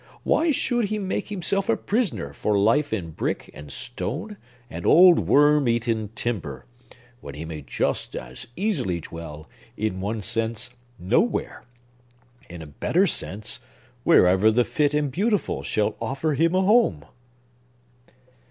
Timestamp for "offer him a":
16.01-16.61